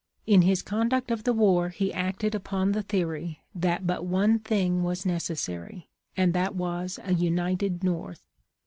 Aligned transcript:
"In 0.35 0.41
his 0.41 0.63
conduct 0.63 1.11
of 1.11 1.25
the 1.25 1.31
war 1.31 1.69
he 1.69 1.93
acted 1.93 2.33
upon 2.33 2.71
the 2.71 2.81
theory 2.81 3.37
that 3.53 3.85
but 3.85 4.03
one 4.03 4.39
thing 4.39 4.81
was 4.81 5.05
necessary, 5.05 5.89
and 6.17 6.33
that 6.33 6.55
was 6.55 6.99
a 7.03 7.13
united 7.13 7.83
North. 7.83 8.23